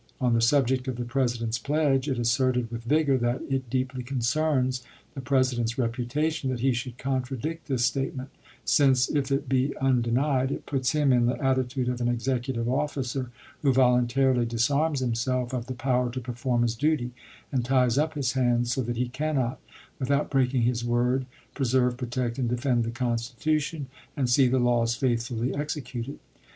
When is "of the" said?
0.87-1.05, 15.53-15.75